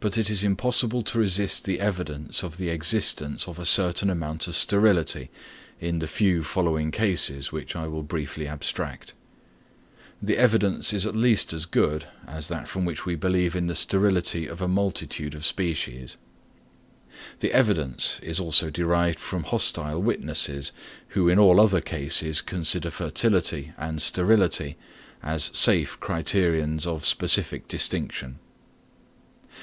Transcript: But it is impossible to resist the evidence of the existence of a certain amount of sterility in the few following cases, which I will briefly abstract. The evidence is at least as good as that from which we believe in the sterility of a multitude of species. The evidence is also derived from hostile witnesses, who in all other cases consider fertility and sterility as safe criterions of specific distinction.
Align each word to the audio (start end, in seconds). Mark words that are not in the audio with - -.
But 0.00 0.18
it 0.18 0.30
is 0.30 0.42
impossible 0.42 1.02
to 1.02 1.18
resist 1.18 1.64
the 1.64 1.78
evidence 1.78 2.42
of 2.42 2.56
the 2.56 2.70
existence 2.70 3.46
of 3.46 3.56
a 3.56 3.64
certain 3.66 4.10
amount 4.10 4.48
of 4.48 4.56
sterility 4.56 5.30
in 5.80 6.00
the 6.00 6.08
few 6.08 6.42
following 6.42 6.90
cases, 6.90 7.52
which 7.52 7.76
I 7.76 7.86
will 7.86 8.02
briefly 8.02 8.48
abstract. 8.48 9.14
The 10.20 10.36
evidence 10.36 10.92
is 10.92 11.06
at 11.06 11.14
least 11.14 11.52
as 11.52 11.66
good 11.66 12.06
as 12.26 12.48
that 12.48 12.66
from 12.66 12.84
which 12.84 13.06
we 13.06 13.14
believe 13.14 13.54
in 13.54 13.68
the 13.68 13.76
sterility 13.76 14.48
of 14.48 14.60
a 14.60 14.66
multitude 14.66 15.34
of 15.36 15.44
species. 15.44 16.16
The 17.38 17.52
evidence 17.52 18.18
is 18.24 18.40
also 18.40 18.70
derived 18.70 19.20
from 19.20 19.44
hostile 19.44 20.02
witnesses, 20.02 20.72
who 21.08 21.28
in 21.28 21.38
all 21.38 21.60
other 21.60 21.80
cases 21.80 22.40
consider 22.40 22.90
fertility 22.90 23.70
and 23.78 24.02
sterility 24.02 24.76
as 25.22 25.44
safe 25.56 26.00
criterions 26.00 26.88
of 26.88 27.04
specific 27.06 27.68
distinction. 27.68 28.40